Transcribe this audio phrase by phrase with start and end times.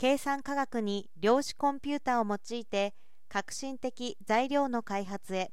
[0.00, 2.94] 計算科学に量子コンピューターを用いて
[3.28, 5.50] 革新的材料の開発へ。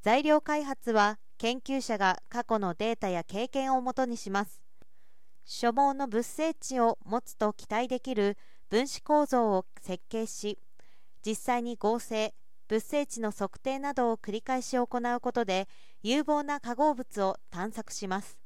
[0.00, 4.62] 材料開発は研究者が過去のデータや経験をもとにします。
[5.44, 8.38] 所望の物性値を持つと期待できる
[8.70, 10.58] 分子構造を設計し
[11.22, 12.32] 実際に合成
[12.68, 15.68] 物性値の測定などを繰り返し行うことで
[16.02, 18.38] 有望な化合物を探索します。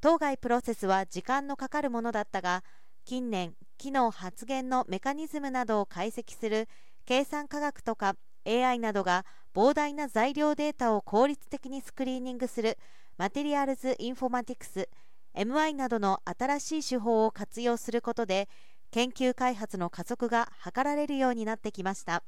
[0.00, 2.64] 当該プロセスは時間のかかるものだったが
[3.04, 6.68] 近年機能発現のメカニズムなどを解析する
[7.04, 9.24] 計算科学とか AI などが
[9.54, 12.78] 膨大な材料データを効率的にスクリーニングする
[13.16, 14.88] マテリアルズ・インフォマティクス
[15.34, 18.48] MI などの新しい手法を活用することで
[18.90, 22.22] 研究開発の加速が図られるようになってきました。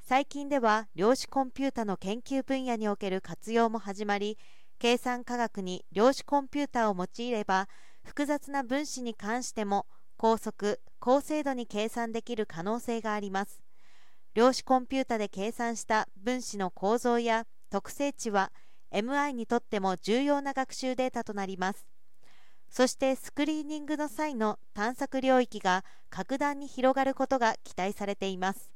[0.00, 4.38] 最近では量子コンピュータの研究分野における活用も始まり
[4.78, 7.68] 計算科学に量子コンピュータを用いれば
[8.04, 9.86] 複雑な分子に関しても
[10.18, 13.62] 高速高精度に計算できる可能性があります。
[14.34, 18.52] 量子コンピュータで計算した分子の構造や特性値は
[18.92, 21.86] MI にとっても重要な学習データとなります。
[22.68, 28.72] そしてスクリーニングの際の探索領域が格段に広がることが期待されています。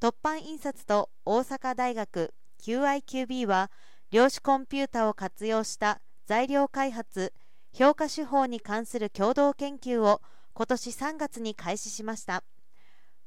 [0.00, 3.70] 突版印刷と大阪大学 QIQB は
[4.10, 7.32] 量子コンピュータを活用した材料開発
[7.72, 10.20] 評価手法に関する共同研究を
[10.54, 12.44] 今年3月に開始しました。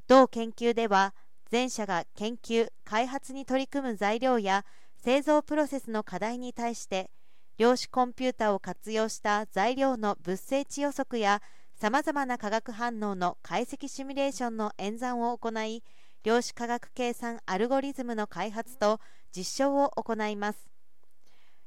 [0.08, 1.14] 同研究では
[1.50, 4.66] 全社が研究開発に取り組む材料や
[5.04, 7.10] 製造プロセスの課題に対して
[7.58, 11.42] 量子コンピュータを活用した材料の物性値予測や
[11.76, 15.84] さまざまな化学反応の解析シミュレーションの演算を行い
[16.24, 19.00] 量子化学計算アルゴリズムの開発と
[19.36, 20.70] 実証を行います。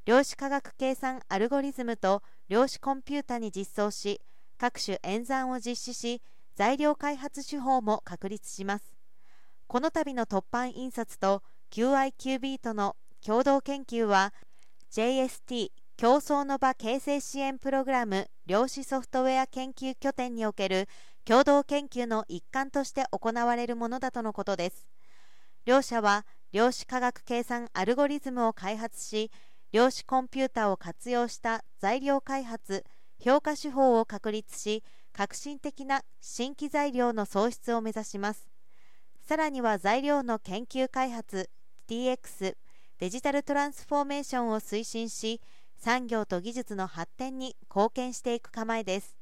[0.06, 4.20] 量子化学計算アルゴリズムと量子コンピュータに実装し
[4.60, 6.20] 各種演算を実施し
[6.54, 8.92] 材料開発手法も確立します。
[9.66, 12.94] この度の突版印刷と QIQB との
[13.24, 14.34] 共同研究は
[14.92, 20.88] JST 競争の場形成支援プログラム量子ソフトウェア研究拠点における
[21.24, 24.88] 共同研究の一環として行われるものだとのことです。
[25.64, 29.30] 両社は量子化学計算アルゴリズムを開発し
[29.72, 32.84] 量子コンピュータを活用した材料開発
[33.22, 34.82] 評価手法を確立し
[35.12, 38.48] 革新的な新規材料の創出を目指します。
[39.26, 41.50] さらには材料の研究開発
[41.88, 42.56] DX
[42.98, 45.40] デジタルトランスフォーメーションを推進し
[45.76, 49.19] 産業と技術の発展に貢献していく構えです。